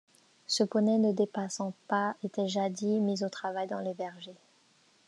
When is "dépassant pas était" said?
1.11-2.47